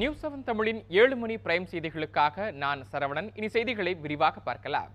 [0.00, 3.28] News seven தமிழின் ஏழு மணி prime செய்திகளுக்காக நான் சரவணன்.
[3.38, 4.90] இனி செய்திகளை விரிவாக பார்க்கலாம்.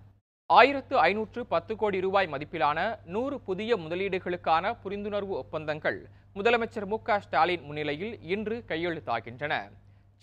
[0.50, 2.78] ஆயிரத்து ஐநூற்று பத்து கோடி ரூபாய் மதிப்பிலான
[3.14, 5.98] நூறு புதிய முதலீடுகளுக்கான புரிந்துணர்வு ஒப்பந்தங்கள்
[6.36, 9.54] முதலமைச்சர் மு ஸ்டாலின் முன்னிலையில் இன்று கையெழுத்தாகின்றன.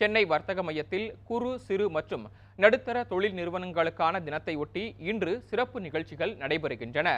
[0.02, 2.26] சென்னை வர்த்தக மையத்தில் குறு சிறு மற்றும்
[2.64, 7.10] நடுத்தர தொழில் நிறுவனங்களுக்கான தினத்தையொட்டி இன்று சிறப்பு நிகழ்ச்சிகள் நடைபெறுகின்றன.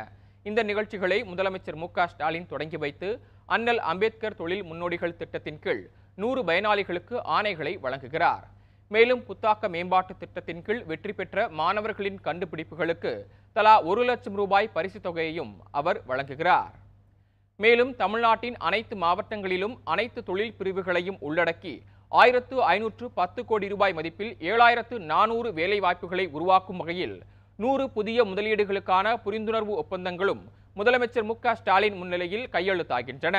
[0.50, 3.10] இந்த நிகழ்ச்சிகளை முதலமைச்சர் மு ஸ்டாலின் தொடங்கி வைத்து
[3.56, 5.84] அண்ணல் அம்பேத்கர் தொழில் முன்னோடிகள் திட்டத்தின் கீழ்
[6.22, 8.46] நூறு பயனாளிகளுக்கு ஆணைகளை வழங்குகிறார்.
[8.92, 13.12] மேலும் புத்தாக்க மேம்பாட்டு திட்டத்தின் கீழ் வெற்றி பெற்ற மாணவர்களின் கண்டுபிடிப்புகளுக்கு
[13.56, 16.74] தலா ஒரு லட்சம் ரூபாய் பரிசுத் தொகையையும் அவர் வழங்குகிறார்.
[17.60, 21.74] மேலும் தமிழ்நாட்டின் அனைத்து மாவட்டங்களிலும் அனைத்து தொழில் பிரிவுகளையும் உள்ளடக்கி
[22.12, 27.18] ஆயிரத்து ஐநூற்று பத்து கோடி ரூபாய் மதிப்பில் ஏழாயிரத்து நானூறு வேலைவாய்ப்புகளை உருவாக்கும் வகையில்
[27.60, 30.44] நூறு புதிய முதலீடுகளுக்கான புரிந்துணர்வு ஒப்பந்தங்களும்
[30.78, 33.38] முதலமைச்சர் மு க ஸ்டாலின் முன்னிலையில் கையெழுத்தாகின்றன.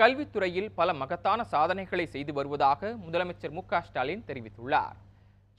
[0.00, 4.96] கல்வித்துறையில் பல மகத்தான சாதனைகளை செய்து வருவதாக முதலமைச்சர் மு ஸ்டாலின் தெரிவித்துள்ளார்.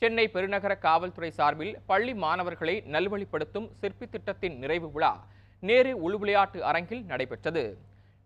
[0.02, 5.12] சென்னை பெருநகர காவல்துறை சார்பில் பள்ளி மாணவர்களை நல்வழிப்படுத்தும் சிற்பி திட்டத்தின் நிறைவு விழா
[5.64, 7.64] நேரு உள்விளையாட்டு அரங்கில் நடைபெற்றது.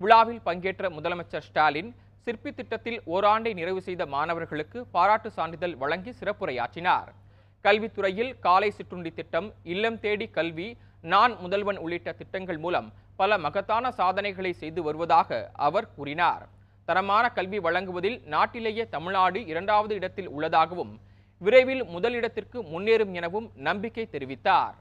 [0.01, 1.91] விழாவில் பங்கேற்ற முதலமைச்சர் ஸ்டாலின்
[2.27, 7.09] சிற்பி திட்டத்தில் ஓராண்டை நிறைவு செய்த மாணவர்களுக்கு பாராட்டு சான்றிதழ் வழங்கி சிறப்புரையாற்றினார்.
[7.65, 10.69] கல்வித்துறையில் காலை சிற்றுண்டி திட்டம் இல்லம் தேடி கல்வி
[11.13, 15.29] நான் முதல்வன் உள்ளிட்ட திட்டங்கள் மூலம் பல மகத்தான சாதனைகளை செய்து வருவதாக
[15.67, 16.43] அவர் கூறினார்.
[16.87, 20.93] தரமான கல்வி வழங்குவதில் நாட்டிலேயே தமிழ்நாடு இரண்டாவது இடத்தில் உள்ளதாகவும்
[21.41, 24.75] விரைவில் முதலிடத்திற்கு முன்னேறும் எனவும் நம்பிக்கை தெரிவித்தார்.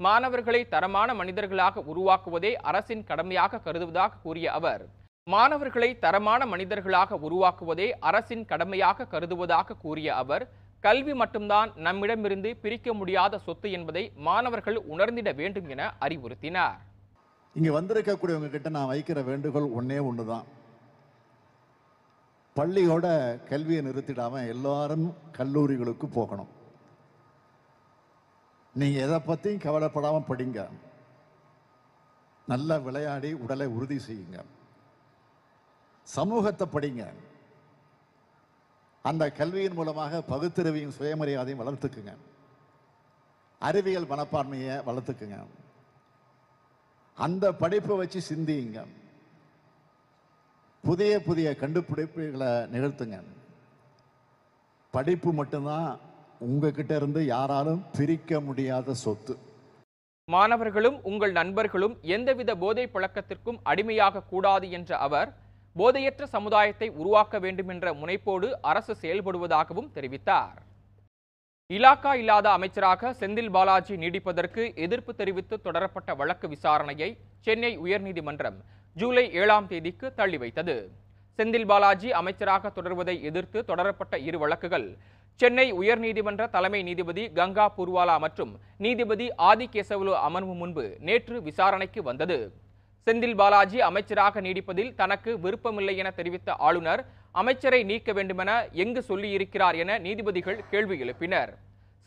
[0.00, 4.82] மாணவர்களை தரமான மனிதர்களாக உருவாக்குவதே அரசின் கடமையாக கருதுவதாக கூறிய அவர்
[5.26, 10.44] மாணவர்களை தரமான மனிதர்களாக உருவாக்குவதே அரசின் கடமையாக கருதுவதாக கூறிய அவர்
[10.84, 16.78] கல்வி மட்டும்தான் நம்மிடமிருந்து பிரிக்க முடியாத சொத்து என்பதை மாணவர்கள் உணர்ந்திட வேண்டும் என அறிவுறுத்தினார்.
[17.56, 20.46] இங்கே வந்திருக்கக்கூடியவங்க கிட்ட நான் வைக்கிற வேண்டுகோள் ஒன்றே ஒன்று தான்
[22.58, 23.06] பள்ளியோட
[23.50, 25.06] கல்வியை நிறுத்திடாமல் எல்லாரும்
[25.38, 26.52] கல்லூரிகளுக்கு போகணும்.
[28.80, 30.60] நீங்கள் எதை பற்றியும் கவலைப்படாமல் படிங்க.
[32.52, 34.38] நல்லா விளையாடி உடலை உறுதி செய்யுங்க.
[36.16, 37.04] சமூகத்தை படிங்க.
[39.10, 42.14] அந்த கல்வியின் மூலமாக பகுத்தறிவையும் சுயமரியாதையும் வளர்த்துக்குங்க.
[43.68, 45.38] அறிவியல் மனப்பான்மையை வளர்த்துக்குங்க.
[47.24, 48.80] அந்த படைப்பை வச்சு சிந்தியுங்க
[50.84, 53.16] புதிய புதிய கண்டுபிடிப்புகளை நிகழ்த்துங்க.
[54.94, 55.88] படிப்பு மட்டும்தான்
[56.48, 59.34] உங்ககிட்ட இருந்து யாராலும் பிரிக்க முடியாத சொத்து.
[60.34, 65.30] மாணவர்களும் உங்கள் நண்பர்களும் எந்தவித போதை பழக்கத்திற்கும் அடிமையாக கூடாது என்ற அவர்
[65.76, 70.58] போதையற்ற சமுதாயத்தை உருவாக்க வேண்டும் என்ற முனைப்போடு அரசு செயல்படுவதாகவும் தெரிவித்தார்.
[71.74, 77.08] இலாக்கா இல்லாத அமைச்சராக செந்தில் பாலாஜி நீடிப்பதற்கு எதிர்ப்பு தெரிவித்து தொடரப்பட்ட வழக்கு விசாரணையை
[77.46, 78.58] சென்னை உயர்நீதிமன்றம்
[78.96, 80.76] ஜூலை ஏழாம் தேதிக்கு தள்ளி வைத்தது.
[81.38, 84.86] செந்தில் பாலாஜி அமைச்சராக தொடர்வதை எதிர்த்து தொடரப்பட்ட இரு வழக்குகள்
[85.40, 88.52] சென்னை உயர்நீதிமன்ற தலைமை நீதிபதி கங்கா பூர்வாலா மற்றும்
[88.86, 92.38] நீதிபதி ஆதிகேசவலு அமர்வு முன்பு நேற்று விசாரணைக்கு வந்தது.
[93.06, 97.02] செந்தில் பாலாஜி அமைச்சராக நீடிப்பதில் தனக்கு விருப்பமில்லை என தெரிவித்த ஆளுநர்
[97.40, 98.50] அமைச்சரை நீக்க வேண்டுமென
[98.82, 101.50] எங்கு சொல்லியிருக்கிறார் என நீதிபதிகள் கேள்வி எழுப்பினர்.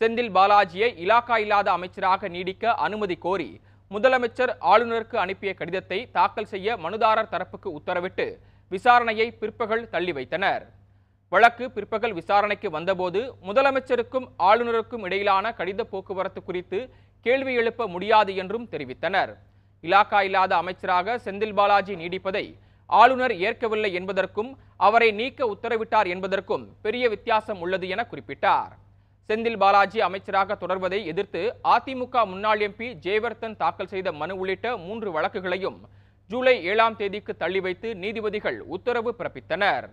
[0.00, 3.50] செந்தில் பாலாஜியை இலாக்கா இல்லாத அமைச்சராக நீடிக்க அனுமதி கோரி
[3.90, 8.26] முதலமைச்சர் ஆளுநருக்கு அனுப்பிய கடிதத்தை தாக்கல் செய்ய மனுதாரர் தரப்புக்கு உத்தரவிட்டு
[8.70, 10.64] விசாரணையை பிற்பகல் தள்ளி வைத்தனர்.
[11.32, 16.80] வழக்கு பிற்பகல் விசாரணைக்கு வந்தபோது முதலமைச்சருக்கும் ஆளுநருக்கும் இடையிலான கடித போக்குவரத்து குறித்து
[17.26, 19.32] கேள்வி எழுப்ப முடியாது என்றும் தெரிவித்தனர்.
[19.84, 22.44] இலாக்கா இல்லாத அமைச்சராக செந்தில் பாலாஜி நீடிப்பதை
[22.98, 24.50] ஆளுநர் ஏற்கவில்லை என்பதற்கும்
[24.86, 28.72] அவரை நீக்க உத்தரவிட்டார் என்பதற்கும் பெரிய வித்தியாசம் உள்ளது என குறிப்பிட்டார்.
[29.28, 31.42] செந்தில் பாலாஜி அமைச்சராக தொடர்வதை எதிர்த்து
[31.74, 35.78] அதிமுக முன்னாள் எம்பி ஜெயவர்த்தன் தாக்கல் செய்த மனு உள்ளிட்ட மூன்று வழக்குகளையும்
[36.30, 39.86] ஜூலை ஏழாம் தேதிக்கு தள்ளி வைத்து நீதிபதிகள் உத்தரவு பிறப்பித்தனர்.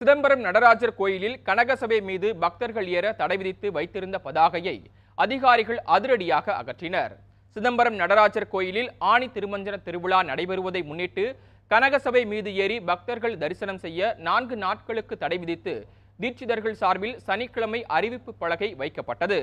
[0.00, 4.76] சிதம்பரம் நடராஜர் கோயிலில் கனகசபை மீது பக்தர்கள் ஏற தடை விதித்து வைத்திருந்த பதாகையை
[5.18, 7.14] அதிகாரிகள் அதிரடியாக அகற்றினர்.
[7.56, 11.24] சிதம்பரம் நடராஜர் கோயிலில் ஆணி திருமஞ்சன திருவிழா நடைபெறுவதை முன்னிட்டு
[11.70, 15.74] கனகசபை மீது ஏறி பக்தர்கள் தரிசனம் செய்ய நான்கு நாட்களுக்கு தடை விதித்து
[16.22, 19.40] தீட்சிதர்கள் சார்பில் சனிக்கிழமை அறிவிப்பு பலகை வைக்கப்பட்டது.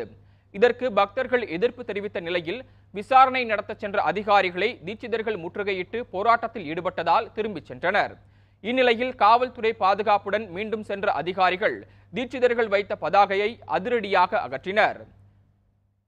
[0.56, 2.62] இதற்கு பக்தர்கள் எதிர்ப்பு தெரிவித்த நிலையில்
[2.94, 8.14] விசாரணை நடத்த சென்ற அதிகாரிகளை தீட்சிதர்கள் முற்றுகையிட்டு போராட்டத்தில் ஈடுபட்டதால் திரும்பிச் சென்றனர்.
[8.64, 11.78] இந்நிலையில் காவல்துறை பாதுகாப்புடன் மீண்டும் சென்ற அதிகாரிகள்
[12.18, 15.00] தீட்சிதர்கள் வைத்த பதாகையை அதிரடியாக அகற்றினர்.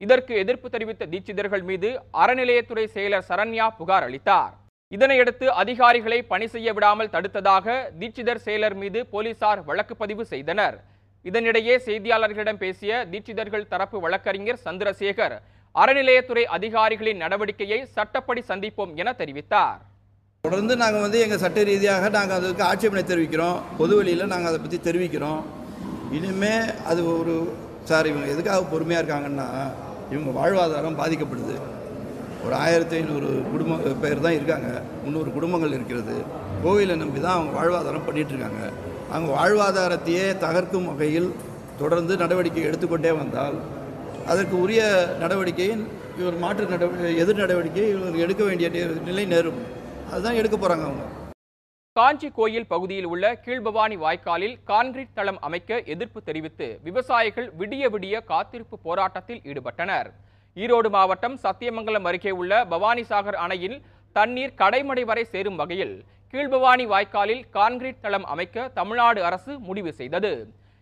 [0.01, 1.89] இதற்கு எதிர்ப்பு தெரிவித்த தீட்சிதர்கள் மீது
[2.23, 4.53] அறநிலையத்துறை செயலர் சரண்யா புகார் அளித்தார்.
[4.91, 10.75] இதனையடுத்து அதிகாரிகளை பணி செய்ய விடாமல் தடுத்ததாக தீட்சிதர் செயலர் மீது போலீசார் வழக்கு பதிவு செய்தனர்.
[11.25, 15.35] இதனிடையே செய்தியாளர்களிடம் பேசிய தீட்சிதர்கள் தரப்பு வழக்கறிஞர் சந்திரசேகர்
[15.75, 19.81] அறநிலையத்துறை அதிகாரிகளின் நடவடிக்கையை சட்டப்படி சந்திப்போம் என தெரிவித்தார்.
[20.43, 23.57] தொடர்ந்து நாங்கள் வந்து எங்கள் சட்ட ரீதியாக நாங்கள் அதுக்கு ஆட்சேபனை தெரிவிக்கிறோம்.
[23.79, 25.41] பொது வழியில் நாங்கள் அதை பற்றி தெரிவிக்கிறோம்.
[26.17, 27.35] இனிமேல் அது ஒரு
[27.89, 29.47] சார் இவங்க எதுக்காக பொறுமையாக இருக்காங்கன்னா
[30.13, 31.55] இவங்க வாழ்வாதாரம் பாதிக்கப்படுது.
[32.45, 34.69] ஒரு ஆயிரத்தி ஐநூறு குடும்ப பேர் தான் இருக்காங்க.
[35.03, 36.15] முந்நூறு குடும்பங்கள் இருக்கிறது.
[36.63, 41.30] கோவிலை நம்பி தான் அவங்க வாழ்வாதாரம் பண்ணிகிட்ருக்காங்க இருக்காங்க அவங்க வாழ்வாதாரத்தையே தகர்க்கும் வகையில்
[41.81, 43.57] தொடர்ந்து நடவடிக்கை எடுத்துக்கொண்டே வந்தால்
[44.31, 44.81] அதற்கு உரிய
[45.24, 45.83] நடவடிக்கையின்
[46.19, 48.69] இவர் மாற்று நடவடிக்கை எதிர் நடவடிக்கையை இவர் எடுக்க வேண்டிய
[49.09, 49.59] நிலை நேரும்.
[50.12, 51.06] அதுதான் எடுக்க போகிறாங்க அவங்க.
[51.95, 58.77] காஞ்சி கோயில் பகுதியில் உள்ள கீழ்பவானி வாய்க்காலில் கான்கிரீட் தளம் அமைக்க எதிர்ப்பு தெரிவித்து விவசாயிகள் விடிய விடிய காத்திருப்பு
[58.88, 60.09] போராட்டத்தில் ஈடுபட்டனர்.
[60.57, 63.77] ஈரோடு மாவட்டம் சத்தியமங்கலம் அருகே உள்ள பவானிசாகர் அணையில்
[64.15, 65.95] தண்ணீர் கடைமடை வரை சேரும் வகையில்
[66.33, 70.31] கீழ்பவானி வாய்க்காலில் கான்கிரீட் தளம் அமைக்க தமிழ்நாடு அரசு முடிவு செய்தது.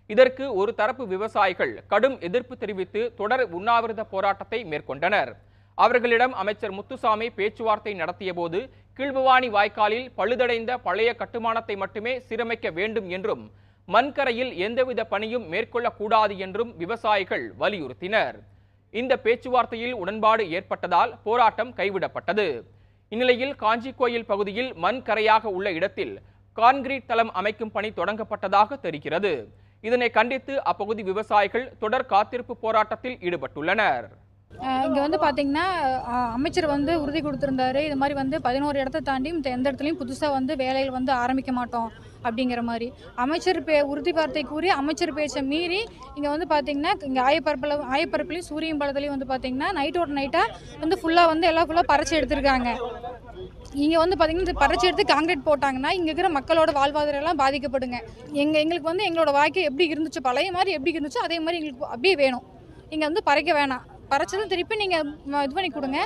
[0.10, 5.32] இதற்கு ஒரு தரப்பு விவசாயிகள் கடும் எதிர்ப்பு தெரிவித்து தொடர் உண்ணாவிரத போராட்டத்தை மேற்கொண்டனர்.
[5.78, 8.60] அவர்களிடம் அமைச்சர் முத்துசாமி பேச்சுவார்த்தை நடத்தியபோது
[9.00, 13.44] கீழ்பவானி வாய்க்காலில் பழுதடைந்த பழைய கட்டுமானத்தை மட்டுமே சீரமைக்க வேண்டும் என்றும்
[13.88, 18.38] மண்கரையில் எந்தவித பணியும் மேற்கொள்ளக்கூடாது என்றும் விவசாயிகள் வலியுறுத்தினர்.
[19.02, 22.48] இந்த பேச்சுவார்த்தையில் உடன்பாடு ஏற்பட்டதால் போராட்டம் கைவிடப்பட்டது.
[23.14, 26.14] இந்நிலையில் காஞ்சி கோயில் பகுதியில் மண் கரையாக உள்ள இடத்தில்
[26.58, 29.34] கான்கிரீட் தளம் அமைக்கும் பணி தொடங்கப்பட்டதாக தெரிகிறது.
[29.88, 34.06] இதனை கண்டித்து அப்பகுதி விவசாயிகள் தொடர் காத்திருப்பு போராட்டத்தில் ஈடுபட்டுள்ளனர்.
[34.88, 35.66] இங்கே வந்து பார்த்தீங்கன்னா
[36.38, 37.80] அமைச்சர் வந்து உறுதி கொடுத்துருந்தாரு.
[37.88, 41.90] இது மாதிரி வந்து பதினோரு இடத்த தாண்டி இந்த எந்த இடத்துலையும் புதுசாக வந்து வேலைகள் வந்து ஆரம்பிக்க மாட்டோம்.
[42.28, 42.88] அப்படிங்கிற மாதிரி.
[43.24, 45.82] அமைச்சர் பே உறுதி வார்த்தை கூறி அமைச்சர் பேச்சை மீறி
[46.18, 49.70] இங்கே வந்து பார்த்தீங்கன்னா இங்கே ஆயப்பரப்பில் ஆயப்பரப்புலையும் சூரியம்பாளத்துலையும் வந்து பார்த்தீங்கன்னா
[50.06, 50.48] ஒரு நைட்டாக
[50.84, 52.70] வந்து ஃபுல்லாக வந்து எல்லாம் ஃபுல்லாக பறிச்சு எடுத்திருக்காங்க.
[53.84, 57.98] இங்கே வந்து பார்த்தீங்கன்னா இது பறிச்சு எடுத்து காங்கிரீட் போட்டாங்கன்னா இங்கே இருக்கிற மக்களோட வாழ்வாதாரம் எல்லாம் பாதிக்கப்படுங்க.
[58.44, 62.16] எங்கள் எங்களுக்கு வந்து எங்களோட வாழ்க்கை எப்படி இருந்துச்சு பழைய மாதிரி எப்படி இருந்துச்சோ அதே மாதிரி எங்களுக்கு அப்படியே
[62.24, 62.46] வேணும்.
[62.94, 63.84] இங்கே வந்து பறைக்க வேணாம்.
[64.12, 65.06] பறைச்சதும் திருப்பி நீங்கள்
[65.46, 66.00] இது பண்ணி கொடுங்க.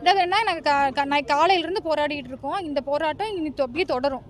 [0.00, 2.60] இதை வேணா நாங்கள் நான் காலையிலேருந்து போராடிட்டு இருக்கோம்.
[2.68, 4.24] இந்த போராட்டம் இனி அப்படியே தொடரும்.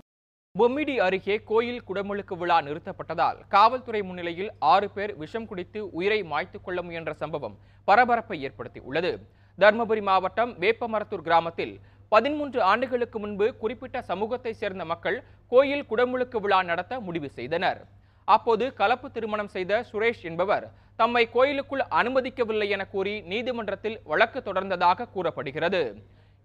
[0.55, 6.81] பொம்மிடி அருகே கோயில் குடமுழுக்கு விழா நிறுத்தப்பட்டதால் காவல்துறை முன்னிலையில் ஆறு பேர் விஷம் குடித்து உயிரை மாய்த்துக் கொள்ள
[6.81, 7.55] முயன்ற சம்பவம்
[7.87, 9.11] பரபரப்பை ஏற்படுத்தி உள்ளது
[9.59, 11.75] தர்மபுரி மாவட்டம் வேப்பமரத்தூர் கிராமத்தில்
[12.11, 15.17] பதிமூன்று ஆண்டுகளுக்கு முன்பு குறிப்பிட்ட சமூகத்தை சேர்ந்த மக்கள்
[15.51, 17.81] கோயில் குடமுழுக்கு விழா நடத்த முடிவு செய்தனர்.
[18.27, 20.65] அப்போது கலப்பு திருமணம் செய்த சுரேஷ் என்பவர்
[20.99, 25.83] தம்மை கோயிலுக்குள் அனுமதிக்கவில்லை என கூறி நீதிமன்றத்தில் வழக்கு தொடர்ந்ததாக கூறப்படுகிறது.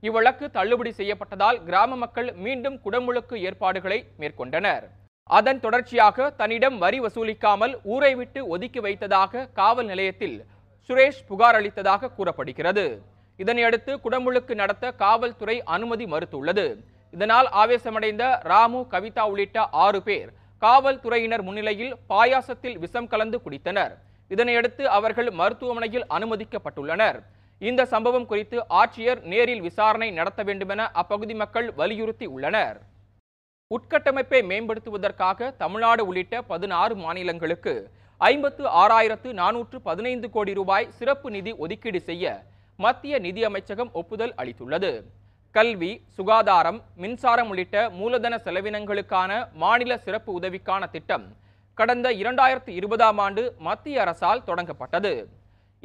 [0.07, 4.85] இவ்வழக்கு தள்ளுபடி செய்யப்பட்டதால் கிராம மக்கள் மீண்டும் குடமுழுக்கு ஏற்பாடுகளை மேற்கொண்டனர்.
[5.39, 10.37] அதன் தொடர்ச்சியாக தன்னிடம் வரி வசூலிக்காமல் ஊரை விட்டு ஒதுக்கி வைத்ததாக காவல் நிலையத்தில்
[10.89, 12.85] சுரேஷ் புகார் அளித்ததாக கூறப்படுகிறது.
[13.39, 16.67] இதனையடுத்து குடமுழுக்கு நடத்த காவல்துறை அனுமதி மறுத்துள்ளது.
[17.15, 20.31] இதனால் ஆவேசமடைந்த ராமு கவிதா உள்ளிட்ட ஆறு பேர்
[20.63, 23.93] காவல்துறையினர் முன்னிலையில் பாயாசத்தில் விஷம் கலந்து குடித்தனர்.
[24.31, 27.21] இதனையடுத்து அவர்கள் மருத்துவமனையில் அனுமதிக்கப்பட்டுள்ளனர்.
[27.69, 32.77] இந்த சம்பவம் குறித்து ஆட்சியர் நேரில் விசாரணை நடத்த வேண்டுமென அப்பகுதி மக்கள் வலியுறுத்தி உள்ளனர்.
[33.71, 37.75] உட்கட்டமைப்பை மேம்படுத்துவதற்காக தமிழ்நாடு உள்ளிட்ட பதினாறு மாநிலங்களுக்கு
[38.21, 42.25] ஐம்பத்து ஆறாயிரத்து நானூற்று பதினைந்து கோடி ரூபாய் சிறப்பு நிதி ஒதுக்கீடு செய்ய
[42.79, 44.93] மத்திய நிதி அமைச்சகம் ஒப்புதல் அளித்துள்ளது.
[45.55, 49.31] கல்வி சுகாதாரம் மின்சாரம் உள்ளிட்ட மூலதன செலவினங்களுக்கான
[49.65, 51.27] மாநில சிறப்பு உதவிக்கான திட்டம்
[51.79, 55.15] கடந்த இரண்டாயிரத்து இருபதாம் ஆண்டு மத்திய அரசால் தொடங்கப்பட்டது.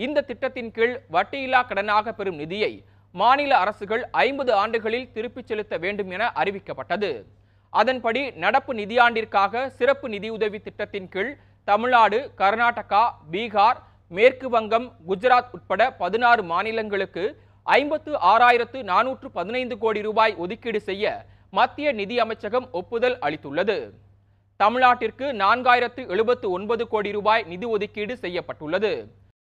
[0.04, 2.74] இந்த திட்டத்தின் கீழ் வட்டியில்லா கடனாக பெறும் நிதியை
[3.16, 7.12] மாநில அரசுகள் ஐம்பது ஆண்டுகளில் திருப்பிச் செலுத்த வேண்டும் என அறிவிக்கப்பட்டது.
[7.70, 11.32] அதன்படி நடப்பு நிதியாண்டிற்காக சிறப்பு நிதியுதவி திட்டத்தின் கீழ்
[11.64, 17.24] தமிழ்நாடு கர்நாடகா பீகார் மேற்கு வங்கம் குஜராத் உட்பட பதினாறு மாநிலங்களுக்கு
[17.66, 23.78] ஐம்பத்து ஆறாயிரத்து நானூற்று பதினைந்து கோடி ரூபாய் ஒதுக்கீடு செய்ய மத்திய நிதி அமைச்சகம் ஒப்புதல் அளித்துள்ளது.
[24.60, 28.92] தமிழ்நாட்டிற்கு நான்காயிரத்து எழுபத்து ஒன்பது கோடி ரூபாய் நிதி ஒதுக்கீடு செய்யப்பட்டுள்ளது.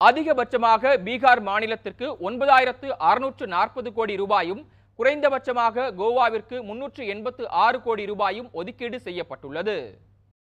[0.00, 4.60] அதிகபட்சமாக பீகார் மாநிலத்திற்கு ஒன்பதாயிரத்து அறுநூற்று நாற்பது கோடி ரூபாயும்
[4.98, 9.76] குறைந்தபட்சமாக கோவாவிற்கு முன்னூற்று எண்பத்து ஆறு கோடி ரூபாயும் ஒதுக்கீடு செய்யப்பட்டுள்ளது.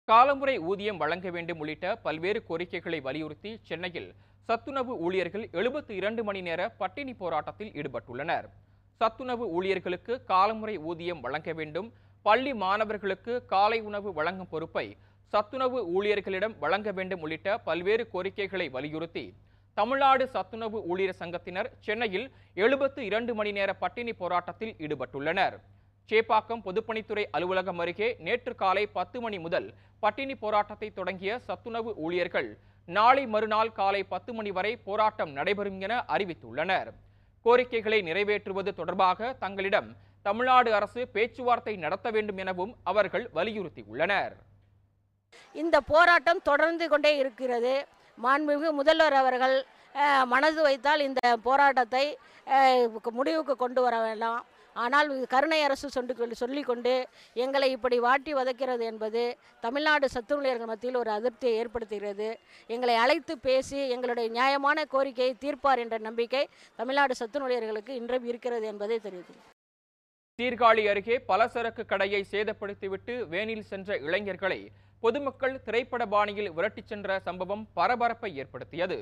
[0.07, 4.09] காலமுறை ஊதியம் வழங்க வேண்டும் உள்ளிட்ட பல்வேறு கோரிக்கைகளை வலியுறுத்தி சென்னையில்
[4.49, 8.47] சத்துணவு ஊழியர்கள் எழுபத்தி இரண்டு மணி நேர பட்டினி போராட்டத்தில் ஈடுபட்டுள்ளனர்.
[9.01, 11.89] சத்துணவு ஊழியர்களுக்கு காலமுறை ஊதியம் வழங்க வேண்டும்
[12.25, 14.85] பள்ளி மாணவர்களுக்கு காலை உணவு வழங்கும் பொறுப்பை
[15.33, 19.25] சத்துணவு ஊழியர்களிடம் வழங்க வேண்டும் உள்ளிட்ட பல்வேறு கோரிக்கைகளை வலியுறுத்தி
[19.77, 22.25] தமிழ்நாடு சத்துணவு ஊழியர் சங்கத்தினர் சென்னையில்
[22.63, 25.55] எழுபத்து இரண்டு மணி நேர பட்டினி போராட்டத்தில் ஈடுபட்டுள்ளனர்.
[26.09, 29.67] சேப்பாக்கம் பொதுப்பணித்துறை அலுவலகம் அருகே நேற்று காலை பத்து மணி முதல்
[30.03, 32.49] பட்டினி போராட்டத்தை தொடங்கிய சத்துணவு ஊழியர்கள்
[32.87, 36.89] நாளை மறுநாள் காலை பத்து மணி வரை போராட்டம் நடைபெறும் என அறிவித்துள்ளனர்.
[37.45, 39.89] கோரிக்கைகளை நிறைவேற்றுவது தொடர்பாக தங்களிடம்
[40.27, 44.35] தமிழ்நாடு அரசு பேச்சுவார்த்தை நடத்த வேண்டும் எனவும் அவர்கள் வலியுறுத்தியுள்ளனர்.
[45.61, 47.73] இந்த போராட்டம் தொடர்ந்து கொண்டே இருக்கிறது.
[48.25, 49.57] மாண்புமிகு முதல்வர் அவர்கள்
[50.31, 52.05] மனது வைத்தால் இந்த போராட்டத்தை
[53.19, 54.41] முடிவுக்கு கொண்டு வர வேண்டாம்.
[54.75, 56.93] ஆனால் இது கருணை அரசு சொல்லி சொல்லிக்கொண்டு
[57.43, 59.23] எங்களை இப்படி வாட்டி வதைக்கிறது என்பது
[59.65, 62.29] தமிழ்நாடு சத்துணரியர்கள் மத்தியில் ஒரு அதிருப்தியை ஏற்படுத்துகிறது.
[62.75, 66.43] எங்களை அழைத்து பேசி எங்களுடைய நியாயமான கோரிக்கையை தீர்ப்பார் என்ற நம்பிக்கை
[66.81, 69.47] தமிழ்நாடு சத்துணரியர்களுக்கு இன்றும் இருக்கிறது என்பதை தெரிவிக்கிறேன்.
[70.39, 74.59] சீர்காழி அருகே பலசரக்கு கடையை சேதப்படுத்திவிட்டு வேனில் சென்ற இளைஞர்களை
[75.03, 78.97] பொதுமக்கள் திரைப்பட பாணியில் விரட்டிச் சென்ற சம்பவம் பரபரப்பை ஏற்படுத்தியது.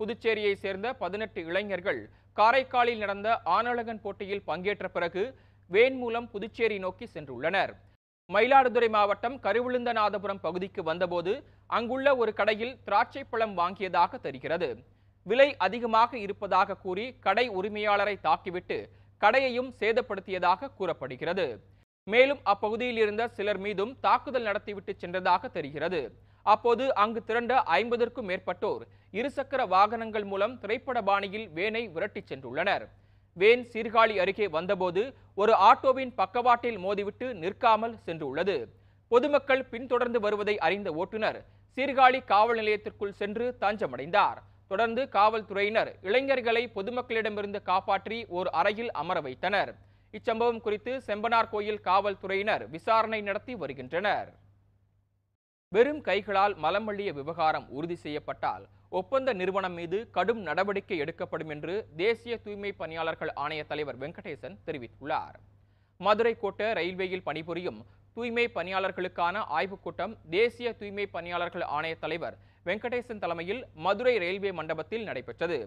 [0.00, 2.00] புதுச்சேரியை சேர்ந்த பதினெட்டு இளைஞர்கள்
[2.36, 5.22] காரைக்காலில் நடந்த ஆனழகன் போட்டியில் பங்கேற்ற பிறகு
[5.70, 7.72] வேன் மூலம் புதுச்சேரி நோக்கி சென்றுள்ளனர்.
[8.30, 11.34] மயிலாடுதுறை மாவட்டம் கருவிழுந்தநாதபுரம் பகுதிக்கு வந்தபோது
[11.78, 14.70] அங்குள்ள ஒரு கடையில் திராட்சை பழம் வாங்கியதாக தெரிகிறது.
[15.26, 18.80] விலை அதிகமாக இருப்பதாக கூறி கடை உரிமையாளரை தாக்கிவிட்டு
[19.22, 21.46] கடையையும் சேதப்படுத்தியதாக கூறப்படுகிறது.
[22.06, 26.00] மேலும் அப்பகுதியில் இருந்த சிலர் மீதும் தாக்குதல் நடத்திவிட்டு சென்றதாக தெரிகிறது.
[26.46, 28.82] அப்போது அங்கு திரண்ட ஐம்பதற்கும் மேற்பட்டோர்
[29.18, 32.84] இருசக்கர வாகனங்கள் மூலம் திரைப்பட பாணியில் வேனை விரட்டிச் சென்றுள்ளனர்.
[33.36, 35.02] வேன் சீர்காழி அருகே வந்தபோது
[35.34, 38.56] ஒரு ஆட்டோவின் பக்கவாட்டில் மோதிவிட்டு நிற்காமல் சென்றுள்ளது.
[39.12, 41.38] பொதுமக்கள் பின்தொடர்ந்து வருவதை அறிந்த ஓட்டுநர்
[41.76, 44.40] சீர்காழி காவல் நிலையத்திற்குள் சென்று தஞ்சமடைந்தார்.
[44.72, 49.72] தொடர்ந்து காவல்துறையினர் இளைஞர்களை பொதுமக்களிடமிருந்து காப்பாற்றி ஓர் அறையில் அமர வைத்தனர்.
[50.16, 54.28] இச்சம்பவம் குறித்து செம்பனார் கோயில் காவல்துறையினர் விசாரணை நடத்தி வருகின்றனர்.
[55.72, 58.64] வெறும் கைகளால் மலம் அள்ளிய விவகாரம் உறுதி செய்யப்பட்டால்
[59.00, 65.36] ஒப்பந்த நிறுவனம் மீது கடும் நடவடிக்கை எடுக்கப்படும் என்று தேசிய தூய்மை பணியாளர்கள் ஆணைய தலைவர் வெங்கடேசன் தெரிவித்துள்ளார்.
[66.00, 67.80] மதுரை கோட்ட ரயில்வேயில் பணிபுரியும்
[68.16, 75.58] தூய்மை பணியாளர்களுக்கான ஆய்வுக் கூட்டம் தேசிய தூய்மை பணியாளர்கள் ஆணைய தலைவர் வெங்கடேசன் தலைமையில் மதுரை ரயில்வே மண்டபத்தில் நடைபெற்றது.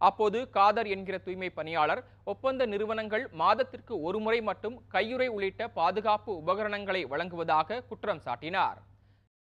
[0.00, 2.00] அப்போது காதர் என்கிற தூய்மை பணியாளர்
[2.32, 8.78] ஒப்பந்த நிறுவனங்கள் மாதத்திற்கு ஒருமுறை மட்டும் கையுறை உள்ளிட்ட பாதுகாப்பு உபகரணங்களை வழங்குவதாக குற்றம் சாட்டினார்.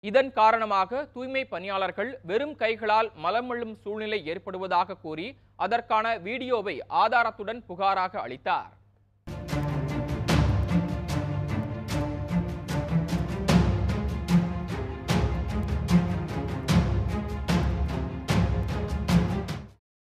[0.04, 5.26] இதன் காரணமாக தூய்மை பணியாளர்கள் வெறும் கைகளால் மலமள்ளும் சூழ்நிலை ஏற்படுவதாக கூறி
[5.64, 8.72] அதற்கான வீடியோவை ஆதாரத்துடன் புகாராக அளித்தார்.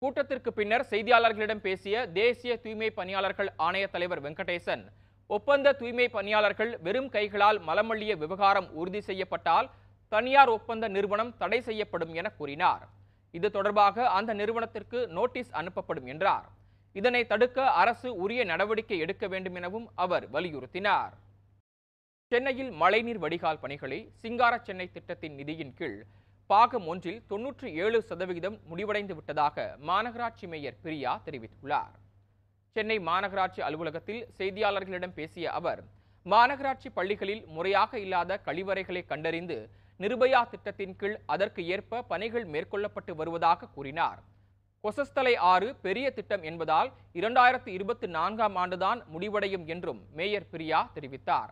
[0.04, 4.82] கூட்டத்திற்கு பின்னர் செய்தியாளர்களிடம் பேசிய தேசிய தூய்மை பணியாளர்கள் ஆணைய தலைவர் வெங்கடேசன்
[5.30, 9.68] ஒப்பந்த தூய்மை பணியாளர்கள் வெறும் கைகளால் மலமள்ளிய விவகாரம் உறுதி செய்யப்பட்டால்
[10.12, 12.84] தனியார் ஒப்பந்த நிறுவனம் தடை செய்யப்படும் என கூறினார்.
[13.34, 16.50] இது தொடர்பாக அந்த நிறுவனத்திற்கு நோட்டீஸ் அனுப்பப்படும் என்றார்.
[16.96, 21.14] இதனை தடுக்க அரசு உரிய நடவடிக்கை எடுக்க வேண்டும் எனவும் அவர் வலியுறுத்தினார்.
[22.32, 25.98] சென்னையில் மழைநீர் வடிகால் பணிகளை சிங்கார சென்னை திட்டத்தின் நிதியின் கீழ்
[26.54, 31.94] பாகம் ஒன்றில் தொன்னூற்றி ஏழு சதவிகிதம் முடிவடைந்து விட்டதாக மாநகராட்சி மேயர் பிரியா தெரிவித்துள்ளார்.
[32.76, 35.82] சென்னை மாநகராட்சி அலுவலகத்தில் செய்தியாளர்களிடம் பேசிய அவர்
[36.26, 39.58] மாநகராட்சி பள்ளிகளில் முறையாக இல்லாத கழிவறைகளை கண்டறிந்து
[40.00, 44.20] நிர்பயா திட்டத்தின் கீழ் அதற்கு ஏற்ப பணிகள் மேற்கொள்ளப்பட்டு வருவதாக கூறினார்.
[44.84, 51.52] கொசஸ்தலை ஆறு பெரிய திட்டம் என்பதால் இரண்டாயிரத்து இருபத்தி நான்காம் ஆண்டுதான் முடிவடையும் என்றும் மேயர் பிரியா தெரிவித்தார்.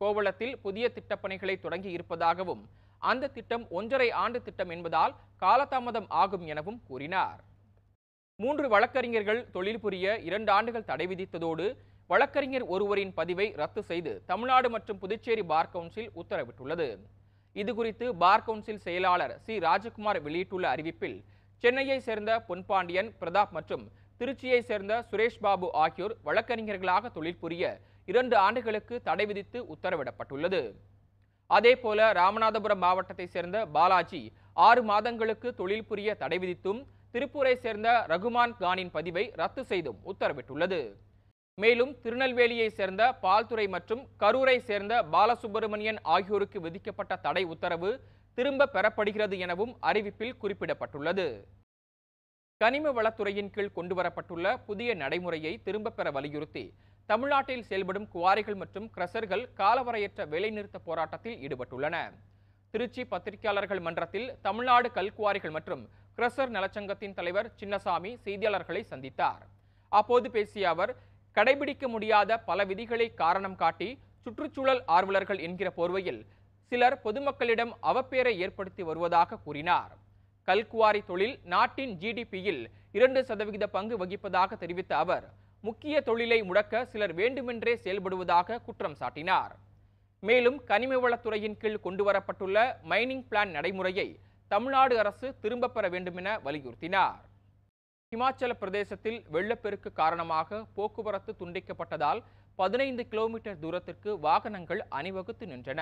[0.00, 2.64] கோவளத்தில் புதிய திட்டப்பணிகளை தொடங்கி இருப்பதாகவும்
[3.10, 7.40] அந்த திட்டம் ஒன்றரை ஆண்டு திட்டம் என்பதால் காலதாமதம் ஆகும் எனவும் கூறினார்.
[8.38, 11.66] மூன்று வழக்கறிஞர்கள் தொழில் புரிய இரண்டு ஆண்டுகள் தடை விதித்ததோடு
[12.10, 16.88] வழக்கறிஞர் ஒருவரின் பதிவை ரத்து செய்து தமிழ்நாடு மற்றும் புதுச்சேரி பார் கவுன்சில் உத்தரவிட்டுள்ளது.
[17.56, 19.54] இதுகுறித்து பார் கவுன்சில் செயலாளர் சி.
[19.66, 21.18] ராஜகுமார் வெளியிட்டுள்ள அறிவிப்பில்
[21.64, 23.84] சென்னையை சேர்ந்த பொன்பாண்டியன் பிரதாப் மற்றும்
[24.20, 27.64] திருச்சியை சேர்ந்த சுரேஷ் பாபு ஆகியோர் வழக்கறிஞர்களாக தொழில் புரிய
[28.08, 30.62] இரண்டு ஆண்டுகளுக்கு தடை விதித்து உத்தரவிடப்பட்டுள்ளது.
[31.50, 36.80] அதே போல ராமநாதபுரம் மாவட்டத்தை சேர்ந்த பாலாஜி ஆறு மாதங்களுக்கு தொழில் புரிய தடை விதித்தும்
[37.14, 40.80] திருப்பூரை சேர்ந்த ரகுமான் கானின் பதிவை ரத்து செய்தும் உத்தரவிட்டுள்ளது.
[41.58, 47.90] மேலும் திருநெல்வேலியை சேர்ந்த பால்துறை மற்றும் கரூரை சேர்ந்த பாலசுப்பிரமணியன் ஆகியோருக்கு விதிக்கப்பட்ட தடை உத்தரவு
[48.38, 51.26] திரும்ப பெறப்படுகிறது எனவும் அறிவிப்பில் குறிப்பிடப்பட்டுள்ளது.
[52.60, 56.64] கனிம வளத்துறையின் கீழ் கொண்டுவரப்பட்டுள்ள புதிய நடைமுறையை திரும்பப் பெற வலியுறுத்தி
[57.10, 61.96] தமிழ்நாட்டில் செயல்படும் குவாரிகள் மற்றும் கிரசர்கள் காலவரையற்ற வேலைநிறுத்த போராட்டத்தில் ஈடுபட்டுள்ளன.
[62.74, 65.82] திருச்சி பத்திரிகையாளர்கள் மன்றத்தில் தமிழ்நாடு கல்குவாரிகள் மற்றும்
[66.18, 69.42] கிரசர் நலச்சங்கத்தின் தலைவர் சின்னசாமி செய்தியாளர்களை சந்தித்தார்.
[69.92, 70.92] அப்போது பேசிய அவர்
[71.36, 73.88] கடைபிடிக்க முடியாத பல விதிகளை காரணம் காட்டி
[74.24, 76.22] சுற்றுச்சூழல் ஆர்வலர்கள் என்கிற போர்வையில்
[76.72, 79.92] சிலர் பொதுமக்களிடம் அவப்பேரை ஏற்படுத்தி வருவதாக கூறினார்.
[80.48, 82.62] கல்குவாரி தொழில் நாட்டின் ஜிடிபியில்
[82.98, 85.26] இரண்டு சதவிகித பங்கு வகிப்பதாக தெரிவித்த அவர்
[85.66, 89.52] முக்கிய தொழிலை முடக்க சிலர் வேண்டுமென்றே செயல்படுவதாக குற்றம் சாட்டினார்.
[90.20, 94.18] மேலும் கனிம வளத்துறையின் கீழ் கொண்டுவரப்பட்டுள்ள மைனிங் பிளான் நடைமுறையை
[94.50, 97.20] தமிழ்நாடு அரசு திரும்பப் பெற வேண்டுமென வலியுறுத்தினார்.
[98.12, 102.22] இமாச்சல பிரதேசத்தில் வெள்ளப்பெருக்கு காரணமாக போக்குவரத்து துண்டிக்கப்பட்டதால்
[102.56, 105.80] பதினைந்து கிலோமீட்டர் தூரத்திற்கு வாகனங்கள் அணிவகுத்து நின்றன.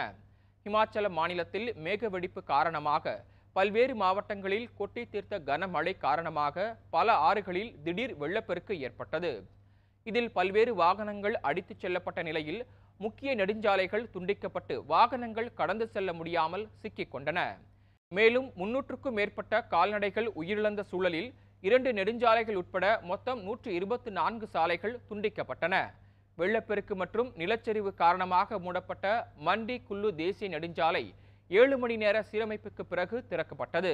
[0.64, 8.76] இமாச்சல மாநிலத்தில் மேக வெடிப்பு காரணமாக பல்வேறு மாவட்டங்களில் கொட்டி தீர்த்த கனமழை காரணமாக பல ஆறுகளில் திடீர் வெள்ளப்பெருக்கு
[8.80, 9.32] ஏற்பட்டது.
[10.06, 12.60] இதில் பல்வேறு வாகனங்கள் அடித்துச் செல்லப்பட்ட நிலையில்
[12.98, 17.40] முக்கிய நெடுஞ்சாலைகள் துண்டிக்கப்பட்டு வாகனங்கள் கடந்து செல்ல முடியாமல் சிக்கிக் கொண்டன.
[18.12, 21.30] மேலும் முன்னூற்றுக்கும் மேற்பட்ட கால்நடைகள் உயிரிழந்த சூழலில்
[21.60, 25.74] இரண்டு நெடுஞ்சாலைகள் உட்பட மொத்தம் நூற்று இருபத்து நான்கு சாலைகள் துண்டிக்கப்பட்டன.
[26.38, 29.06] வெள்ளப்பெருக்கு மற்றும் நிலச்சரிவு காரணமாக மூடப்பட்ட
[29.46, 31.04] மண்டி குல்லு தேசிய நெடுஞ்சாலை
[31.50, 33.92] ஏழு மணி நேர சீரமைப்புக்கு பிறகு திறக்கப்பட்டது.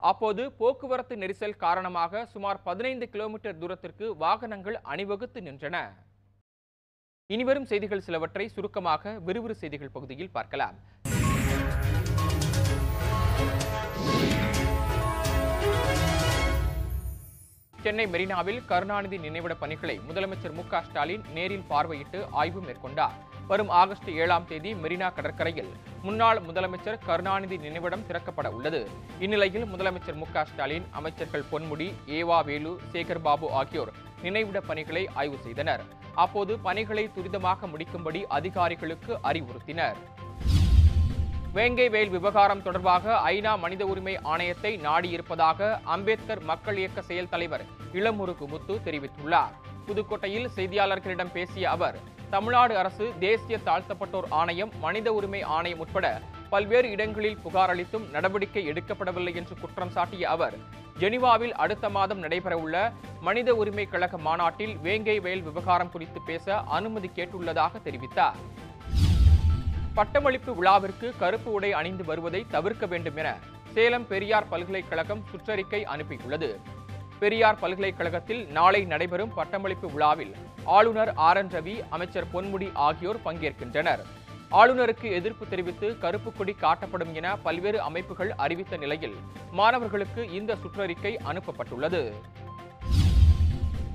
[0.00, 5.76] அப்போது போக்குவரத்து நெரிசல் காரணமாக சுமார் பதினைந்து கிலோமீட்டர் தூரத்திற்கு வாகனங்கள் அணிவகுத்து நின்றன.
[7.34, 10.76] இனிவரும் செய்திகள் சிலவற்றை சுருக்கமாக விறுவிறு செய்திகள் பகுதியில் பார்க்கலாம்.
[17.84, 23.16] சென்னை மெரினாவில் கருணாநிதி நினைவிட பணிகளை முதலமைச்சர் மு க ஸ்டாலின் நேரில் பார்வையிட்டு ஆய்வு மேற்கொண்டார்.
[23.50, 25.70] வரும் ஆகஸ்ட் ஏழாம் தேதி மெரினா கடற்கரையில்.
[26.06, 28.80] முன்னாள் முதலமைச்சர் கருணாநிதி நினைவிடம் திறக்கப்பட உள்ளது.
[29.24, 31.88] இந்நிலையில் முதலமைச்சர் மு ஸ்டாலின் அமைச்சர்கள் பொன்முடி
[32.18, 33.92] ஏவா வேலு சேகர் பாபு ஆகியோர்
[34.24, 35.82] நினைவிட பணிகளை ஆய்வு செய்தனர்.
[36.24, 39.98] அப்போது பணிகளை துரிதமாக முடிக்கும்படி அதிகாரிகளுக்கு அறிவுறுத்தினர்.
[41.56, 47.66] வேங்கை வேல் விவகாரம் தொடர்பாக ஐநா மனித உரிமை ஆணையத்தை நாடியிருப்பதாக அம்பேத்கர் மக்கள் இயக்க செயல் தலைவர்
[47.98, 49.56] இளமுருகு முத்து தெரிவித்துள்ளார்.
[49.88, 51.98] புதுக்கோட்டையில் செய்தியாளர்களிடம் பேசிய அவர்
[52.30, 56.06] தமிழ்நாடு அரசு தேசிய தாழ்த்தப்பட்டோர் ஆணையம் மனித உரிமை ஆணையம் உட்பட
[56.50, 60.56] பல்வேறு இடங்களில் புகார் அளித்தும் நடவடிக்கை எடுக்கப்படவில்லை என்று குற்றம் சாட்டிய அவர்
[60.98, 62.76] ஜெனிவாவில் அடுத்த மாதம் நடைபெறவுள்ள
[63.20, 68.38] மனித உரிமை கழக மாநாட்டில் வேங்கை வயல் விவகாரம் குறித்து பேச அனுமதி கேட்டுள்ளதாக தெரிவித்தார்.
[69.94, 73.38] பட்டமளிப்பு விழாவிற்கு கருப்பு உடை அணிந்து வருவதை தவிர்க்க வேண்டும் என
[73.72, 76.50] சேலம் பெரியார் பல்கலைக்கழகம் சுற்றறிக்கை அனுப்பியுள்ளது.
[77.18, 80.34] பெரியார் பல்கலைக்கழகத்தில் நாளை நடைபெறும் பட்டமளிப்பு விழாவில்
[80.76, 84.02] ஆளுநர் ஆர் என் ரவி அமைச்சர் பொன்முடி ஆகியோர் பங்கேற்கின்றனர்.
[84.60, 89.16] ஆளுநருக்கு எதிர்ப்பு தெரிவித்து கருப்பு கொடி காட்டப்படும் என பல்வேறு அமைப்புகள் அறிவித்த நிலையில்
[89.58, 92.02] மாணவர்களுக்கு இந்த சுற்றறிக்கை அனுப்பப்பட்டுள்ளது.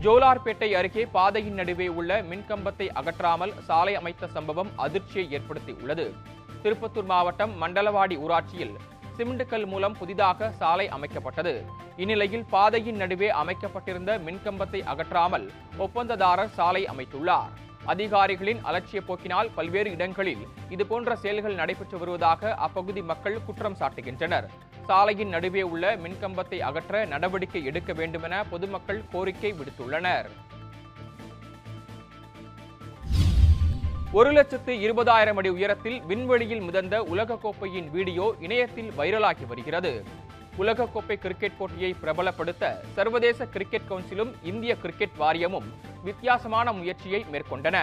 [0.03, 6.08] ஜோலார்பேட்டை அருகே பாதையின் நடுவே உள்ள மின்கம்பத்தை அகற்றாமல் சாலை அமைத்த சம்பவம் அதிர்ச்சியை ஏற்படுத்தியுள்ளது.
[6.63, 8.75] திருப்பத்தூர் மாவட்டம் மண்டலவாடி ஊராட்சியில்
[9.17, 11.53] சிமெண்டுக்கல் மூலம் புதிதாக சாலை அமைக்கப்பட்டது.
[11.98, 15.46] இந்நிலையில் பாதையின் நடுவே அமைக்கப்பட்டிருந்த மின்கம்பத்தை அகற்றாமல்
[15.77, 17.51] ஒப்பந்ததாரர் சாலை அமைத்துள்ளார்.
[17.85, 24.48] அதிகாரிகளின் அலட்சிய போக்கினால் பல்வேறு இடங்களில் இதுபோன்ற செயல்கள் நடைபெற்று வருவதாக அப்பகுதி மக்கள் குற்றம் சாட்டுகின்றனர்.
[24.87, 30.29] சாலையின் நடுவே உள்ள மின்கம்பத்தை அகற்ற நடவடிக்கை எடுக்க வேண்டுமென பொதுமக்கள் கோரிக்கை விடுத்துள்ளனர்.
[34.17, 39.91] ஒரு லட்சத்து இருபதாயிரம் அடி உயரத்தில் விண்வெளியில் மிதந்த உலகக்கோப்பையின் வீடியோ இணையத்தில் வைரலாகி வருகிறது.
[40.57, 45.67] உலகக்கோப்பை கிரிக்கெட் போட்டியை பிரபலப்படுத்த சர்வதேச கிரிக்கெட் கவுன்சிலும் இந்திய கிரிக்கெட் வாரியமும்
[46.03, 47.79] வித்தியாசமான முயற்சியை மேற்கொண்டன.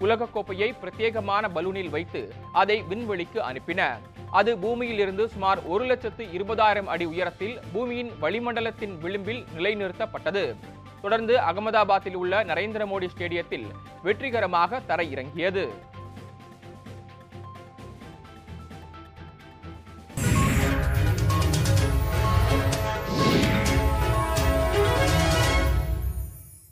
[0.00, 3.82] உலகக்கோப்பையை பிரத்யேகமான பலூனில் வைத்து அதை விண்வெளிக்கு அனுப்பின.
[4.30, 10.46] அது பூமியில் இருந்து சுமார் ஒரு லட்சத்து இருபதாயிரம் அடி உயரத்தில் பூமியின் வளிமண்டலத்தின் விளிம்பில் நிலைநிறுத்தப்பட்டது.
[11.06, 13.66] தொடர்ந்து அகமதாபாத்தில் உள்ள நரேந்திர மோடி ஸ்டேடியத்தில்
[14.06, 15.64] வெற்றிகரமாக தரையிறங்கியது.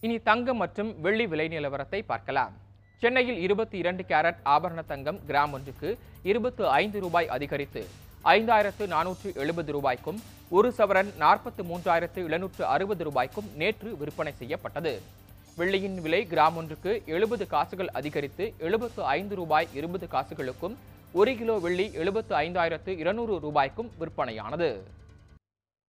[0.07, 2.55] இனி தங்கம் மற்றும் வெள்ளி விலை நிலவரத்தை பார்க்கலாம்.
[3.03, 5.88] சென்னையில் இருபத்தி இரண்டு கேரட் ஆபரண தங்கம் கிராம் ஒன்றுக்கு
[6.33, 7.83] இருபத்து ஐந்து ரூபாய் அதிகரித்து
[8.32, 10.18] ஐந்தாயிரத்து நானூற்று எழுபது ரூபாய்க்கும்
[10.56, 14.92] ஒரு சவரன் நாற்பத்து மூன்றாயிரத்து எழுநூற்று அறுபது ரூபாய்க்கும் நேற்று விற்பனை செய்யப்பட்டது.
[15.58, 20.76] வெள்ளியின் விலை கிராம் ஒன்றுக்கு எழுபது காசுகள் அதிகரித்து எழுபத்து ஐந்து ரூபாய் இருபது காசுகளுக்கும்
[21.12, 24.70] ஒரு கிலோ வெள்ளி எழுபத்து ஐந்தாயிரத்து இருநூறு ரூபாய்க்கும் விற்பனையானது.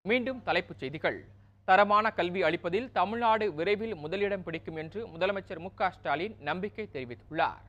[0.10, 1.20] மீண்டும் தலைப்புச் செய்திகள்.
[1.66, 7.64] தரமான கல்வி அளிப்பதில் தமிழ்நாடு விரைவில் முதலிடம் பிடிக்கும் என்று முதலமைச்சர் மு க ஸ்டாலின் நம்பிக்கை தெரிவித்துள்ளார்.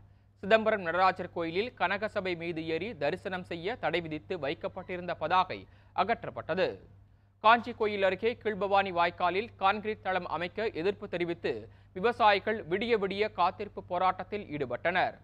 [0.46, 5.56] சிதம்பரம் நடராஜர் கோயிலில் கனகசபை மீது ஏறி தரிசனம் செய்ய தடை விதித்து வைக்கப்பட்டிருந்த பதாகை
[6.02, 6.66] அகற்றப்பட்டது.
[7.44, 11.52] காஞ்சி கோயில் அருகே கீழ்பவானி வாய்க்காலில் கான்கிரீட் தளம் அமைக்க எதிர்ப்பு தெரிவித்து
[11.96, 15.14] விவசாயிகள் விடிய விடிய காத்திருப்பு போராட்டத்தில் ஈடுபட்டனர்.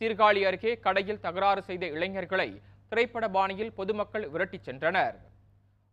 [0.00, 2.48] சீர்காழி அருகே கடையில் தகராறு செய்த இளைஞர்களை
[2.90, 5.18] திரைப்பட பாணியில் பொதுமக்கள் விரட்டிச் சென்றனர்.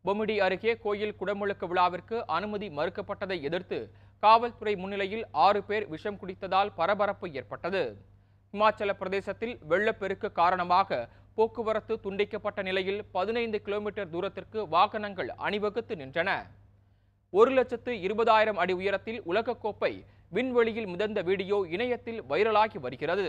[0.06, 3.80] பொமிடி அருகே கோயில் குடமுழுக்கு விழாவிற்கு அனுமதி மறுக்கப்பட்டதை எதிர்த்து
[4.24, 7.86] காவல்துறை முன்னிலையில் ஆறு பேர் விஷம் குடித்ததால் பரபரப்பு ஏற்பட்டது.
[8.56, 10.98] இமாச்சல பிரதேசத்தில் வெள்ளப்பெருக்கு காரணமாக
[11.38, 16.30] போக்குவரத்து துண்டிக்கப்பட்ட நிலையில் பதினைந்து கிலோமீட்டர் தூரத்திற்கு வாகனங்கள் அணிவகுத்து நின்றன.
[17.40, 19.92] ஒரு லட்சத்து இருபதாயிரம் அடி உயரத்தில் உலகக்கோப்பை
[20.36, 23.28] விண்வெளியில் மிதந்த வீடியோ இணையத்தில் வைரலாகி வருகிறது.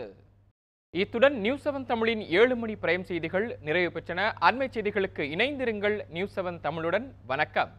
[1.02, 4.30] இத்துடன் நியூஸ் செவன் தமிழின் ஏழு மணி பிரைம் செய்திகள் நிறைவு பெற்றன.
[4.48, 7.08] அண்மை செய்திகளுக்கு இணைந்திருங்கள் நியூஸ் செவன் தமிழுடன்.
[7.32, 7.72] வணக்கம்.